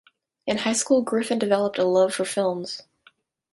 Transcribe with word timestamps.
In 0.47 0.57
high 0.57 0.73
school, 0.73 1.03
Griffin 1.03 1.37
developed 1.37 1.77
a 1.77 1.83
love 1.83 2.15
for 2.15 2.25
films. 2.25 2.81